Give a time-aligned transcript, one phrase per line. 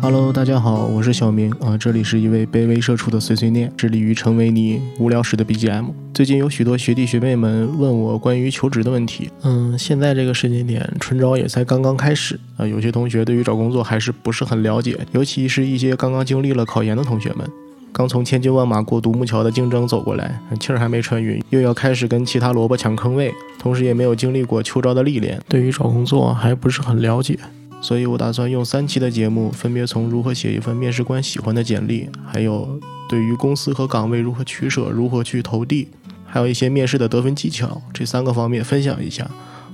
[0.00, 5.86] Hello，大家好，我是小明啊，这里是一位卑微社畜的碎碎念，致力于成为你无聊时的 BGM。
[6.14, 17.44] 最近有许多学弟学妹们问我关于求职的问题，嗯，现在这个时间点，春招也才刚刚开始啊，有些同学对于找工作还是不是很了解，尤其是一些刚刚经历了考研的同学们，
[17.92, 27.38] 刚从千军万马过独木桥的竞争走过来，气儿还没喘匀，又要开始跟其他萝卜抢坑位，同时也没有经历过秋招的历练，对于找工作还不是很了解。
[27.80, 35.88] 所以我打算用三期的节目，分别从如何写一份面试官喜欢的简历，还有对于公司和岗位如何取舍、如何去投递，
[36.24, 39.30] 还有一些面试的得分技巧，这三个方面分享一下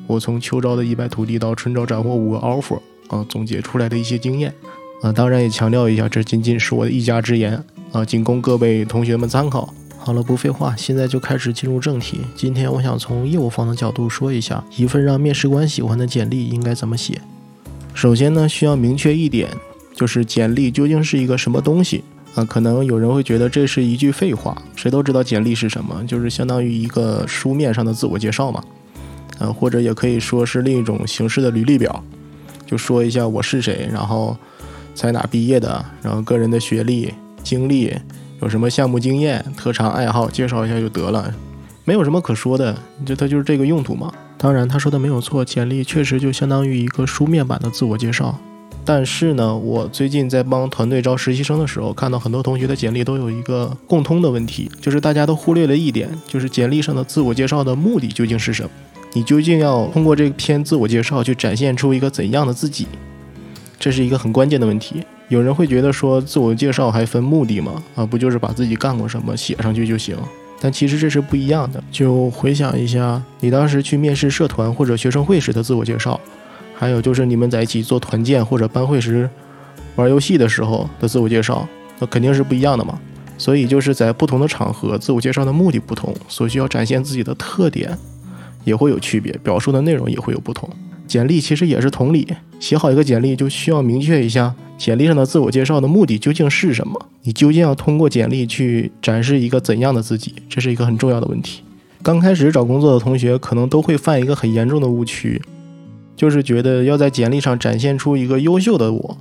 [0.07, 4.53] 我从秋招的一败涂地到春招斩获五个 offer 啊总结出来的一些经验
[5.01, 9.73] 啊，当然也强调一下，这仅仅是我的一家之言啊，仅供各位同学们参考。
[9.97, 12.23] 好了，不废话，现在就开始进入正题。
[12.35, 17.21] 今天我想从业务方的角度说一下，一份让面试官喜欢的简历应该怎么写。
[17.95, 19.49] 首先呢，需要明确一点，
[19.95, 22.03] 就是简历究竟是一个什么东西
[22.35, 22.45] 啊？
[22.45, 28.65] 可能有人会觉得这是一句废话，谁都知道简历是什么，就是相当于一个书面上的自我介绍嘛，
[29.39, 32.03] 呃，或者也可以说是另一种形式的履历表，
[32.67, 34.37] 就说一下我是谁，然后
[34.95, 37.95] 在哪毕业的，然后个人的学历、经历，
[38.41, 41.33] 有什么项目经验、特长、爱好，介绍一下就得了，
[41.85, 42.77] 没有什么可说的，
[43.07, 44.13] 就它就是这个用途嘛。
[44.43, 48.37] 当然，他说的没有错，简历确实就相当于一个书面版的自我介绍。
[48.85, 58.71] 但是呢，我最近在帮团队招实习生的时候，看到很多同学的简历都有一个共通的问题，就是大家都忽略了一点，就是简历上的自我介绍的目的究竟是什么？
[59.13, 62.89] 你究竟要通过这篇自我介绍去展现出一个怎样的自己？
[63.79, 65.05] 这是一个很关键的问题。
[65.29, 67.81] 有人会觉得说，自我介绍还分目的吗？
[67.95, 70.17] 啊，不就是把自己干过什么写上去就行？
[70.63, 71.83] 但其实这是不一样的。
[71.91, 76.21] 就回想一下，你当时去面试社团或者学生会时的自我介绍，
[76.77, 79.29] 还有就是你们在一起做团建或者班会时
[79.97, 81.67] 玩游戏的时候的自我介绍，
[81.99, 82.97] 那肯定是不一样的嘛。
[83.37, 87.99] 所以就是在不同的场合，自我介绍的目的不同，所需要展现自己的特点
[88.63, 90.71] 也会有区别，表述的内容也会有不同。
[91.09, 92.29] 简历其实也是同理，
[92.61, 94.55] 写好一个简历就需要明确一下。
[94.83, 97.07] 简历上的自我介绍的目的究竟是什么？
[97.23, 100.35] 你究竟要通过简历去展示一个怎样的自己？
[100.49, 101.63] 这是一个很重要的问题。
[102.03, 105.41] 刚开始找工作的同学可能都会犯一个很严重的误区，
[106.17, 109.17] 就是觉得要在简历上展现出一个优秀的我，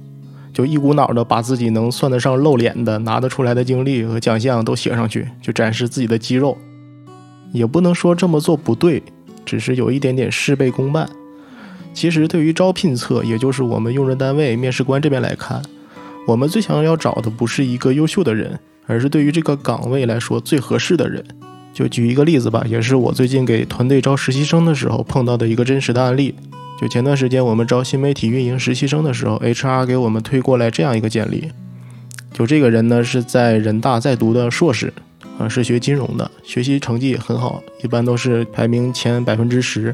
[0.52, 6.58] 就一股脑的把自己能算得上露脸的、拿得出来的经历和奖项都写上去，就展示自己的肌肉。
[7.54, 9.04] 也不能说这么做不对，
[9.46, 11.08] 只是有一点点事倍功半。
[11.94, 15.62] 其实，对于招聘侧，也就是我们用人单位、面试官这边来看，
[16.28, 21.24] 我们最想要找的不是一个优秀的人，而是对于这个岗位来说最合适的人。
[21.74, 26.36] 就举一个例子吧，也是我最近给团队招实习生的时候碰到的一个真实的案例。
[26.80, 31.50] 就前段时间我们招新媒体运营实习生的时候，HR 给我们推过来这样一个简历。
[32.34, 34.92] 就这个人呢，是在人大在读的硕士，
[35.38, 39.94] 啊，是学金融的，学习成绩很好，一般都是排名前百分之十。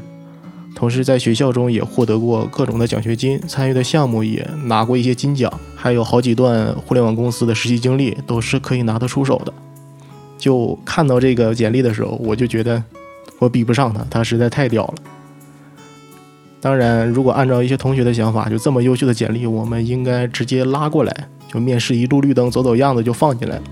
[0.78, 9.52] 同时，在学校中也获得过各种的奖学金，参与的项目也拿过一些金奖，还有好几段互联网公司的实习经历，都是可以拿得出手的。
[10.38, 12.80] 就看到这个简历的时候，我就觉得
[13.40, 14.94] 我比不上他，他实在太屌了。
[16.60, 23.62] 当然，如果按照一些同学的想法，就这么优秀的简历，我们应该直接拉过来，就面试一路绿灯，走走样子就放进来了。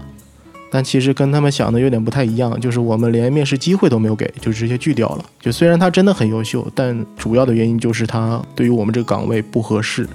[0.71, 5.25] 但其实跟他们想的有点不太一样，就是我们连面试机会都没有给，就直接拒掉了。
[5.41, 10.09] 就虽然他真的很优秀，但主要的原因就是他对于我们这个岗位不合适。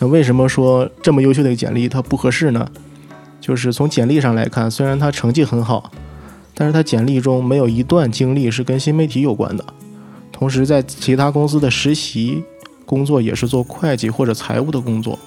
[0.00, 2.66] 那为什么说这么优秀的简历他不合适呢？
[3.40, 5.90] 就是从简历上来看，虽然他成绩很好，
[6.54, 9.64] 但是他简历中没有一段经历是跟新媒体有关的。
[10.32, 12.42] 同时在其他公司的实习
[12.84, 15.18] 工作也是做会计或者财务的工作。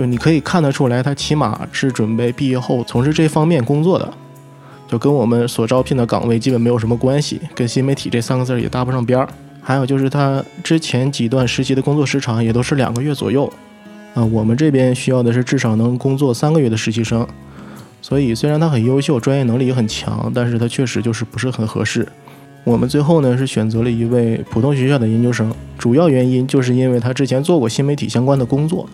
[0.00, 4.10] 就你可以看得出来，他起码是准备毕业后从事这方面工作的，
[4.88, 9.28] 就跟我们所招聘的岗位基本没有什么关系，跟新媒体这三个字也搭不上边儿。
[9.60, 13.44] 还有就是他之前几段实习的工作时长也都是两个月左右，
[14.14, 17.26] 啊，我们这边需要的是至少能工作三个月的实习生。
[18.00, 22.08] 所以虽然他很优秀，专业能力也很强，但是他确实就是不是很合适。
[22.64, 28.88] 我们最后呢是选择了一位普通学校的研究生，主要原因就是因为他之前做过新媒体相关的工作。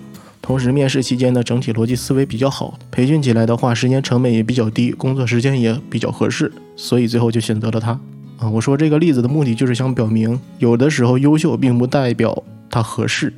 [0.47, 7.99] 同时，面试期间的整体逻辑思维比较好，培训起来的话，时间成本也比较低，工作时间也比较合适，所以最后就选择了他。
[8.39, 13.33] 啊，我说这个例子的目的就是想表明，有的时候优秀并不代表他合适，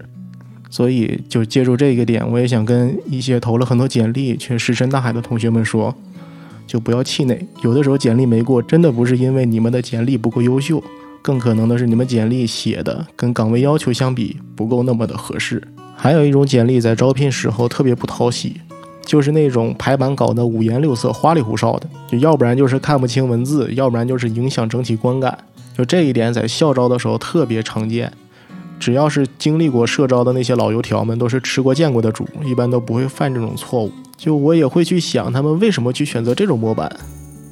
[0.69, 5.97] 所以就借助这个点，我也想跟一些投了很多简历却石沉大海的同学们说，
[6.67, 10.85] 就不要气馁，有的时候简历没过，真的不是因为你们的简历不够优秀，
[11.23, 15.67] 更可能的是你们简历写的跟岗位要求相比不够那么的合适。
[16.01, 18.61] 还有一种简历在招聘时候特别不讨喜，
[19.05, 25.37] 就是那种排版搞得五颜六色、花里胡哨的，就要不然就是看不清文字，要不然就是影响整体观感。
[25.77, 28.13] 就这一点在校招的时候特别常见，
[28.79, 33.91] 只要是经历过社招的那些老油条们，都是吃过见过的主，一般都不会犯这种错误。
[34.17, 36.89] 就我也会去想，他们为什么去选择这种模板？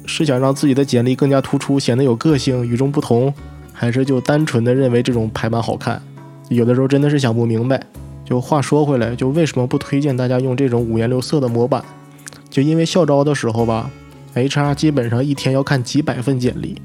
[0.05, 3.33] 是想让自己的简历更加突出，显得有个性、与众不同，
[3.73, 6.01] 还是就单纯的认为这种排版好看？
[6.47, 7.81] 有的时候真的是想不明白。
[8.27, 11.81] 就话说回来，就为什么不推荐大家用这种五颜六色的模板？
[12.49, 13.89] 就因为校招的时候吧
[14.35, 16.75] ，HR 基本上一天要看几百份简历，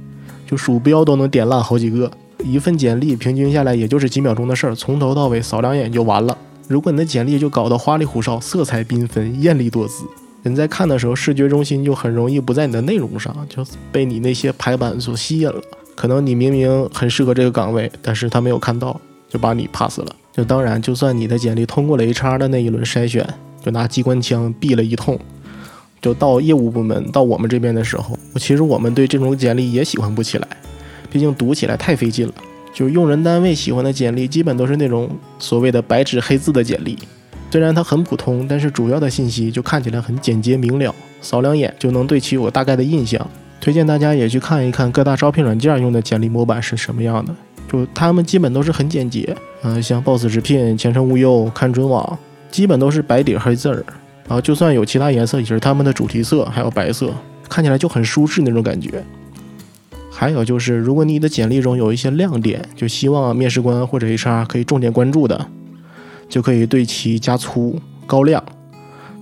[0.47, 2.09] 就鼠标都能点烂好几个。
[2.45, 6.39] 一份简历平均下来也就是几秒钟的事儿，从头到尾扫两眼就完了。
[6.69, 10.05] 如果你的简历就搞得花里胡哨、色彩缤纷、艳丽多姿，
[10.45, 15.61] 人在看的时候视觉中心就很容易不在你的内容上，就被你那些排版所吸引了。
[15.97, 20.17] 可能你明明很适合这个岗位，但是他没有看到，就把你 pass 了。
[20.33, 23.27] 就当然，就算你的简历通过了 HR 的那一轮筛选，
[23.63, 25.19] 就拿机关枪毙了一通，
[26.01, 30.49] 就到业务部门到我们这边的时候，其实我们对这种简历也喜欢不起来，
[31.11, 32.33] 毕竟读起来太费劲了。
[32.73, 36.99] 就用人单位喜欢的简历，基本都是那种所谓的白纸黑字的简历，
[37.51, 43.29] 虽然它很普通，但是主要的信息就看起来很简洁明了，扫两眼就能对其有个大概的印象。
[43.61, 47.33] 推荐大家也去看一看各大招聘软件用的简历模板是什么样的。
[47.73, 52.19] 就他们基本都是很简洁，嗯，像 Boss 直聘、前程无忧、看准网，
[52.51, 53.83] 基本都是白底黑字儿，
[54.29, 57.11] 然后就算有其他颜色，也是他们的主题色，还有白色，
[57.49, 59.03] 看起来就很舒适那种感觉。
[60.11, 65.47] 还有就是，如果你的简历中有一些亮点，就希望面试官或者 HR 可以重点关注的，
[66.29, 68.45] 就可以对其加粗高亮，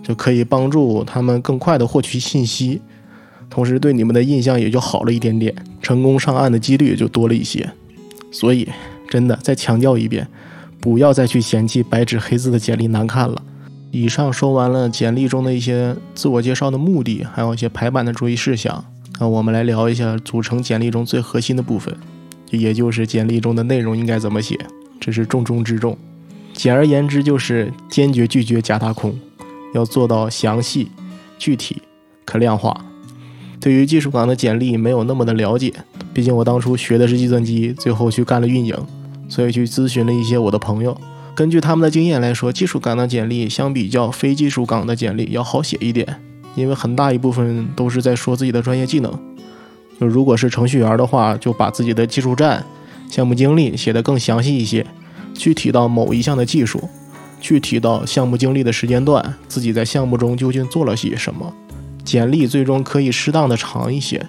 [0.02, 2.82] 就可以帮助他们更快的获取信息，
[3.48, 7.70] 同时对你们的印象也就好了一点点，成功上岸的几率也就多了一些。
[8.30, 8.68] 所以，
[9.08, 10.26] 真的再强调一遍，
[10.80, 13.42] 不要再去嫌弃白纸黑字的简历难看了。
[13.90, 18.84] 以上说完了简历中的一些自我介绍的目的，还有一些排版的注意事项。
[19.18, 21.94] 那我们来聊一下组成简历中最核心的部分，
[22.50, 24.56] 也就是简历中的内容应该怎么写，
[25.00, 25.98] 这是重中之重。
[26.52, 29.18] 简而言之，就是坚决拒绝假大空，
[29.74, 30.90] 要做到详细、
[31.38, 31.82] 具体、
[32.24, 32.84] 可量化。
[33.60, 35.74] 对于技术岗的简历没有那么的了解。
[36.12, 38.74] 毕竟我当初学的是计算机，最后去干了运营，
[39.28, 40.96] 所以去咨询了一些我的朋友。
[41.34, 46.20] 根据他们的经验来说，技术岗的简历相比较非技术岗的简历要好写一点，
[46.56, 49.10] 因为很大一部分都是在说自己的专业技能。
[49.98, 52.64] 就如果是程序员的话，就把自己的技术栈、
[53.08, 54.84] 项目经历写得更详细一些，
[55.34, 56.88] 具体到某一项的技术，
[57.40, 61.54] 具体到项目经历的时间段，自己在项目中究竟做了些什么，
[62.04, 64.26] 简历最终可以适当的长一些。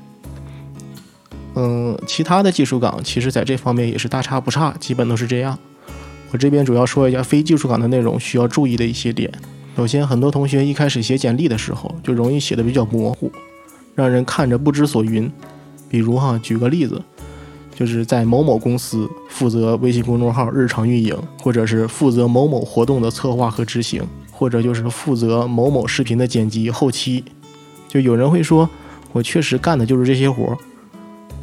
[1.55, 5.57] 嗯，其他的技术岗其实在这方面也是大差不差，基本都是这样。
[6.31, 9.29] 我这边主要说一下非技术岗的内容需要注意的一些点。
[9.75, 13.31] 首先，很多同学一开始写简历的时候就容易写的比较模糊，
[13.95, 15.29] 让人看着不知所云。
[15.89, 17.01] 比如哈，举个例子，
[17.75, 24.01] 就是在某某公司负责微信公众号日常运营，或者是负责某某活动的策划和执行，
[24.31, 27.25] 或者就是负责某某视频的剪辑后期。
[27.89, 28.69] 就有人会说，
[29.11, 30.57] 我确实干的就是这些活儿。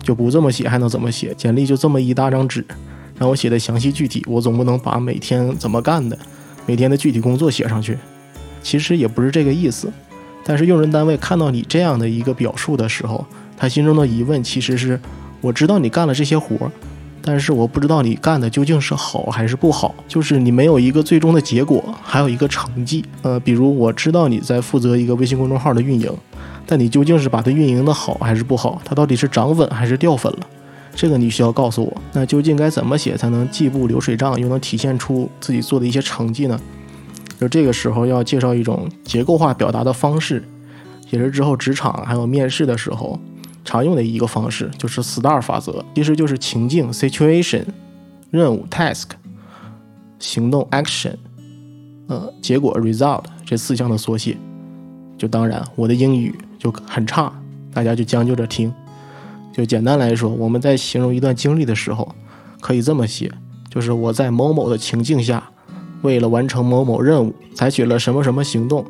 [0.03, 1.35] 就不这么写还能怎么写？
[1.37, 2.65] 简历就这么一大张纸，
[3.19, 6.17] 让我写的详细具体，我总不能把每天怎么干的、
[6.67, 7.99] 每天的具体工作写上去。
[8.63, 9.93] 其实也不是这个意思，
[10.45, 13.25] 但是用人单位看到你这样的一个表述的时候，
[13.57, 14.99] 他心中的疑问其实是：
[15.41, 16.73] 我知道你干了这些活儿，
[17.23, 23.05] 但是我不知道你干的究竟是好还是不好，就是你没有一个最终的结果，还有一个成绩。
[23.23, 26.13] 呃，比如我知道你在负责一个微信公众号的运营。
[26.71, 28.79] 但你究竟是把它运营的好还是不好？
[28.85, 30.47] 它到底是涨粉还是掉粉了？
[30.95, 31.97] 这个你需要告诉我。
[32.13, 36.61] 那究竟该怎么写才能既不流水账，又能体现出自己做的一些成绩呢？
[37.41, 40.45] 就这个时候要介绍一种结构化表达的方式，
[41.09, 43.19] 也是之后职场还有面试的时候
[43.65, 47.65] 常用的一个方式，就是 STAR 法则，其实就是情境 （situation）、
[48.31, 49.05] 任务 （task）、
[50.19, 51.15] 行动 （action）、
[52.09, 54.37] 呃结果 （result） 这四项的缩写。
[55.17, 56.35] 就当然，我的英语。
[56.59, 57.33] 就很差，
[57.73, 58.73] 大家就将就着听。
[59.53, 62.15] 就简单来说，我们在形容一段经历的时候，
[62.61, 63.33] 可以这么写：
[63.71, 65.51] 就是我在某某的情境下，
[66.03, 68.85] 为了完成某某任务，采取了什么什么行动，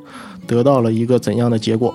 [0.46, 1.94] 得到了一个怎样的结果。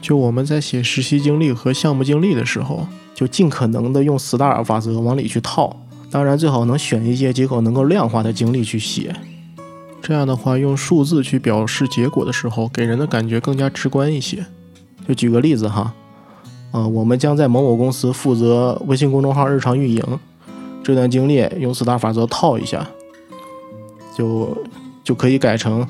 [0.00, 5.76] 就我们在写实习经历和项目经历的时候，就尽可能的用 STAR 法则往里去套。
[6.10, 9.14] 当然，最好能选一些结果能够量化的经历去写。
[10.00, 14.46] 这样的话，用数字去表示结果的时候，给人的感觉更加直观一些。
[15.06, 15.92] 就举个例子哈，
[16.70, 20.02] 啊，我们将在某某公司负责微信公众号日常运营，
[20.82, 22.86] 这段经历用四大法则套一下，
[24.16, 24.56] 就
[25.04, 25.86] 就可以改成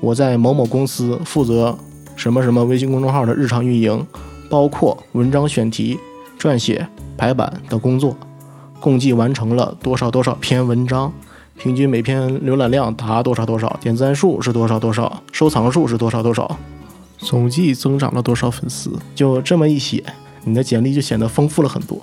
[0.00, 1.76] 我在某某公司负责
[2.14, 4.06] 什么什么微信公众号的日常运营，
[4.50, 5.98] 包括文章选题、
[6.38, 6.86] 撰写、
[7.16, 8.16] 排版的工作，
[8.80, 11.12] 共计完成了多少多少篇文章，
[11.58, 16.56] 平均每篇浏览量达多少多少，点赞数是多少多少，收藏数是多少多少，
[17.18, 20.04] 总计增长了多少粉丝，就这么一写，
[20.44, 22.00] 你的简历就显得丰富了很多。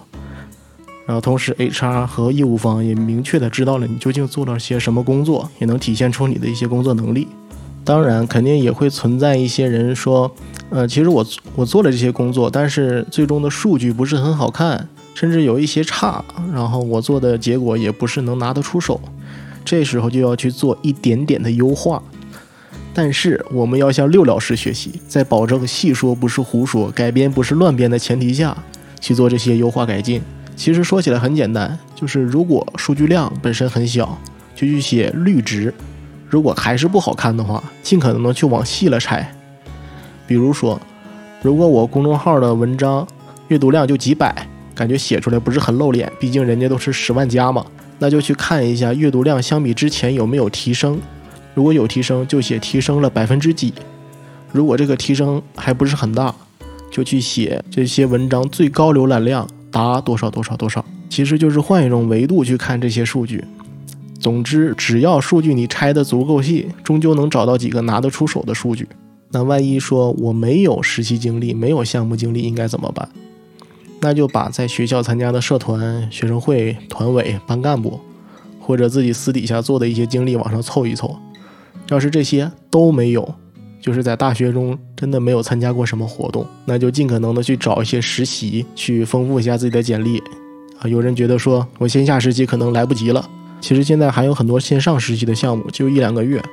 [1.05, 7.27] 然后同时，HR 和业务方也明确的知道了你究竟做了些什么工作，也能体现出你的一些工作能力。
[7.83, 10.33] 当然，肯定也会存在一些人说，
[10.69, 18.99] 呃，其实我我做了这些工作，但是最终的数据不是很好看，甚至有一些差，然后我做的结果也不是能拿得出手。
[19.63, 22.01] 这时候就要去做一点点的优化。
[22.93, 28.55] 但是我们要向六老师学习，在保证细说不是胡说，改编不是乱编的前提下，
[28.99, 30.21] 去做这些优化改进。
[30.55, 34.15] 其实说起来很简单，就是如果数据量本身很小，
[34.53, 35.71] 就去写绿值；
[36.29, 39.35] 如果还是不好看的话，尽可能的去往细了拆。
[40.27, 40.79] 比如说，
[41.41, 43.07] 如果我公众号的文章
[43.47, 47.65] 阅读量就几百，感觉写出来不是很露脸，毕竟人家都是十万加嘛，
[47.99, 50.99] 那就去看一下阅读量相比之前有没有提升。
[51.53, 53.71] 如果有提升，就写提升了百分之几；
[54.51, 56.33] 如果这个提升还不是很大，
[56.91, 59.47] 就去写这些文章最高浏览量。
[59.71, 63.43] 达多少多少多少，其实就是换一种维度去看这些数据。
[64.19, 68.87] 总之，只要数据你拆的足够细，终究能找到几个拿得出手的数据。
[69.31, 73.09] 那万一说我没有实习经历，没有项目经历，应该怎么办？
[74.03, 77.97] 那就把在学校参加的社团、学生会、团委、班干部，
[78.59, 81.15] 或者自己私底下做的一些经历往上凑一凑。
[81.87, 83.33] 要是这些都没有，
[83.79, 90.21] 就是在大学中真的没有参加过什么活动，那就尽可能的去找一些实习，去丰富一下自己的简历。
[90.79, 93.25] 啊，有人觉得说我线下实习可能来不及了，
[93.61, 96.43] 其实现在还有很多线上实习的项目，就一两个月，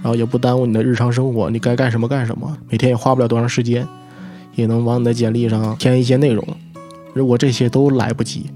[0.00, 3.84] 然后也不耽误你的日常生活，你该干什么干什么，每天也花不了多长时间，
[4.54, 6.46] 也能往你的简历上添一些内容。
[7.14, 8.50] 如果这些都来不及，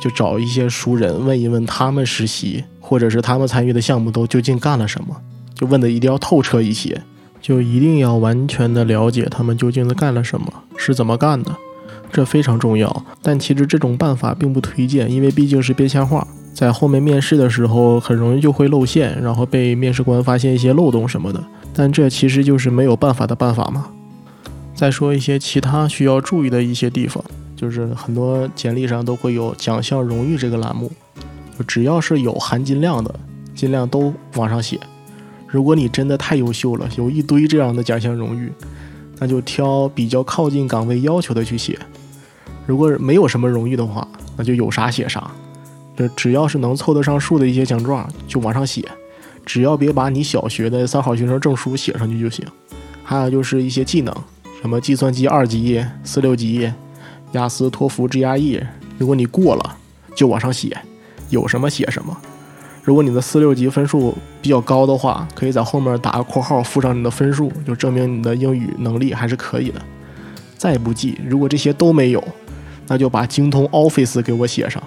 [0.00, 5.16] 就找一些熟人问一问他们实习或者是他们参与的项目都究竟干了什么，
[5.54, 7.02] 就问的一定要透彻一些。
[7.38, 11.54] 就一定要完全的了解他们究竟在干了什么，是怎么干的，
[12.10, 13.04] 这非常重要。
[13.22, 21.40] 但其实这种办法并不推荐，因为毕竟是编瞎话，在后面面试的时候很容易就会露馅，然后被面试官发现一些漏洞什么的。
[21.72, 23.90] 但这其实就是没有办法的办法嘛。
[24.74, 27.22] 再说一些其他需要注意的一些地方，
[27.56, 30.92] 就是很多简历上都会有奖项荣誉这个栏目，
[31.58, 33.12] 就只要是有含金量的，
[33.54, 34.78] 尽量都往上写。
[35.48, 38.52] 如果你真的太优秀了，有一堆这样的奖项荣誉，
[39.18, 41.78] 那就挑比较靠近岗位要求的去写。
[42.66, 45.30] 如果没有什么荣誉的话，那就有啥写啥。
[45.96, 48.86] 就只要是能凑得上数的一些奖状，就往上写。
[49.46, 52.44] 只要别把你小学的三好学生证书写上去就行。
[53.02, 54.14] 还有就是一些技能，
[54.60, 56.70] 什么计算机二级、四六级、
[57.32, 58.66] 雅思、托福、GRE，
[58.98, 59.76] 如果你过了，
[60.14, 60.76] 就往上写，
[61.30, 62.16] 有什么写什么。
[62.82, 69.82] 如果你的四六级分数比较高的话，可以在后面打个括号，附上你的分数，就证明你的英语能力还是可以的。
[70.56, 72.22] 再不济，如果这些都没有，
[72.86, 74.82] 那就把精通 Office 给我写上。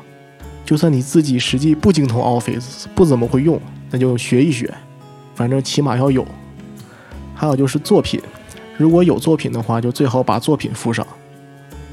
[0.66, 3.60] 就算你自己实际不精通 Office，不怎么会用，
[3.92, 4.74] 那就学一学，
[5.36, 6.26] 反正起码要有。
[7.36, 8.22] 还有就是作品，
[8.78, 11.06] 如果有作品的话，就最好把作品附上。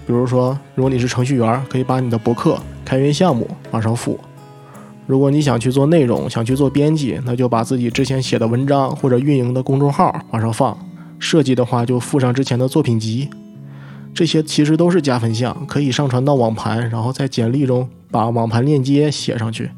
[0.07, 4.19] 比如说，如果你是程序员，可以把你的博客、开源项目往上附。
[5.05, 10.77] 如果你想去做内容，想去做编辑，那就把自己之前写的文章或者运营的公众号往上放。
[11.19, 13.29] 设计的话，就附上之前的作品集。
[14.15, 19.71] 这些其实都是加分项，可以上传到网盘，然后在简历中把网盘链接写上去。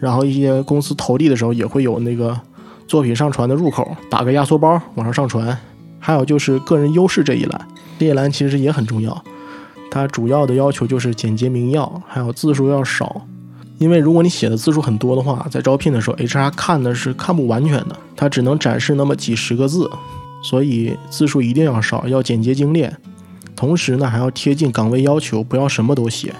[0.00, 2.38] 然后一些公司投递的时候也会有那个
[2.86, 5.56] 作品上传的入口，打个压缩包往上上传。
[5.98, 9.22] 还有就是个人优势这一栏，这一栏其实也很重要。
[9.90, 13.26] 它主要的要求就是简洁明要，还有字数要少。
[13.78, 19.90] 因为如果你写的字数很多的话，在招聘的时候，HR 看的是看不完全的，他只能展示那么几十个字，
[20.42, 22.94] 所以字数一定要少，要简洁精炼。
[23.56, 26.34] 同时呢，还要贴近岗位要求，不要什么都写。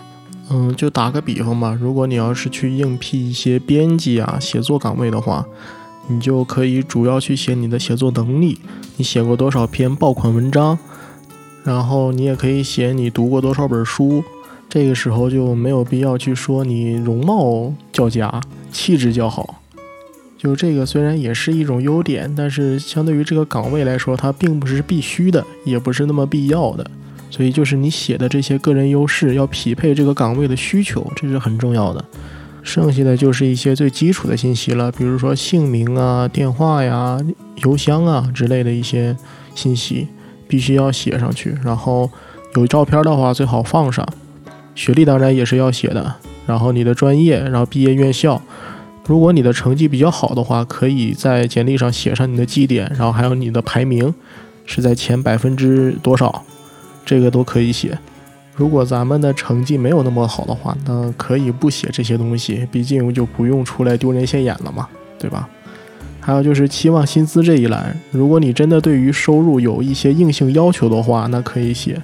[0.50, 5.46] 嗯，就打个比方吧，如果你要是去应聘一些编辑啊、写作岗位的话，
[6.08, 8.58] 你就可以主要去写你的写作能力，
[8.96, 10.78] 你写过多少篇爆款文章，
[11.64, 14.22] 然后你也可以写你读过多少本书。
[14.68, 18.40] 这个时候就没有必要去说你容貌较佳、
[18.70, 19.62] 气质较好，
[20.38, 26.88] 就这个虽然也是一种优点，但是相对于这个岗位来说，它并不是必须的，也不是那么必要的。
[27.30, 32.04] 所以就是你写的这些个人优势要匹配这个岗位的需求，这是很重要的。
[32.62, 37.18] 剩下的就是一些最基础的信息了，比如说姓名啊、电话呀、
[37.64, 39.16] 邮箱啊之类的一些
[39.56, 40.06] 信息，
[40.50, 41.54] 必须要写上去。
[41.64, 42.10] 然后
[42.56, 44.04] 有照片的话，最好放上。
[44.74, 46.16] 学历当然也是要写的，
[46.46, 48.42] 然后你的专业，然后毕业院校。
[49.06, 54.12] 如果你的成绩比较好的话，可以在简历上写上你的绩点，然后还有你的排名
[54.66, 56.42] 是在前百分之多少，
[57.04, 57.96] 这个都可以写。
[58.54, 64.88] 如果咱们的成绩没有那么好的话，那可以不写这些东西，毕竟就不用出来丢人现眼了嘛，
[65.18, 65.48] 对吧？
[66.20, 72.00] 还有就是期望薪资这一栏，如果你真的对于收入有一些硬性要求的话，那可以写，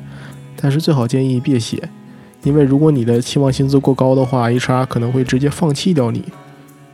[0.60, 1.88] 但是最好建议别写，
[2.42, 6.24] 因为如果你的期望薪资过高的话，HR 可能会直接放弃掉你。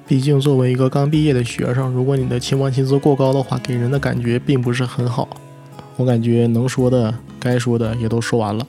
[0.06, 5.28] 毕竟作为一个刚毕业的学生，如果你的期望薪资过高的话，给人的感觉并不是很好。
[5.96, 8.66] 我感觉能说的、该说的也都说完了。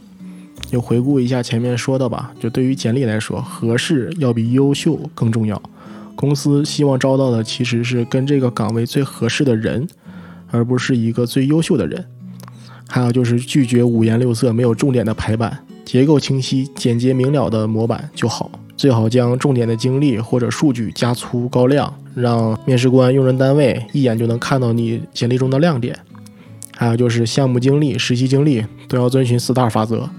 [0.69, 2.31] 就回顾一下前面说的吧。
[2.39, 5.61] 就对于简历来说，合适要比优秀更重要。
[6.15, 9.87] 公司希望招到的其实是跟这个岗位最合适的人，
[10.51, 12.05] 而不是一个最优秀的人。
[12.87, 18.51] 还有就是拒绝五颜六色、没有重点的排版，结构清晰、简洁明了的模板就好。
[18.75, 25.97] 最好将重点的经历或者数据加粗高亮，让面试官、用人单位一眼就能看到你简历中的亮点。
[26.75, 30.09] 还有就是项目经历、实习经历都要遵循四大法则。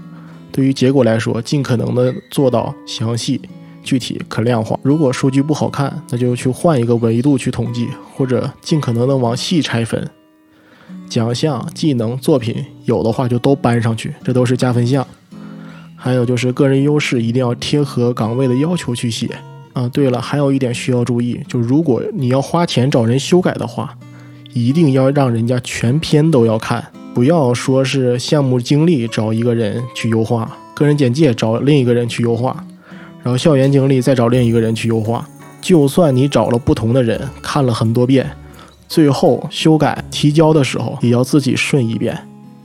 [0.51, 3.41] 对于结果来说，尽可能的做到详细、
[3.85, 4.77] 具体、可量化。
[4.83, 10.09] 如果数据不好看，那就去换一个维度去统计，或者尽可能的往细拆分。
[11.07, 15.07] 奖项、技能、作品有的话就都搬上去，这都是加分项。
[15.95, 19.29] 还有就是个人优势一定要贴合岗位的要求去写。
[19.73, 23.95] 啊，对了，还有一点需要注意，就如果你要花钱找人修改的话，
[24.53, 26.83] 一定要让人家全篇都要看。
[27.13, 32.65] 不要说是项目经历找一个人去优化，个人简介找另一个人去优化，
[33.25, 35.27] 然后校园经历再找另一个人去优化。
[35.59, 38.29] 就算你找了不同的人看了很多遍，
[38.87, 42.15] 最后修改提交的时候也要自己顺一遍，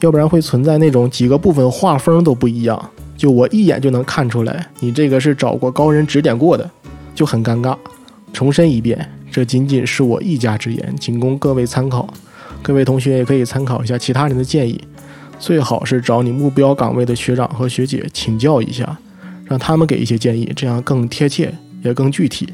[0.01, 6.70] 要不然会存在那种几个部分画风都不一样，就我一眼就能看出来你这个是找过高人指点过的，
[7.14, 7.75] 就很尴尬。
[8.35, 12.07] 重申一遍，这仅仅是我一家之言，仅供各位参考。
[12.61, 14.79] 各位同学也可以参考一下其他人的建议，
[15.38, 18.99] 最好是找你目标岗位的学长和学姐请教一下，
[19.51, 22.49] 让他们给一些建议，这样更贴切也更具体。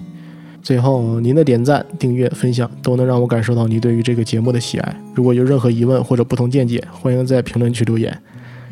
[0.62, 4.96] 最后，您的点赞、订阅、分享都能让我感受到你对于这个节目的喜爱。
[5.14, 8.18] 如果有任何疑问或者不同见解，欢迎在评论区留言。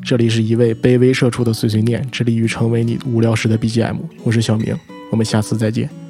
[0.03, 3.97] 这里是一位卑微社畜的碎碎念，致力于成为你无聊时的 BGM。
[4.23, 4.75] 我是小明，
[5.11, 6.04] 我们下次再见。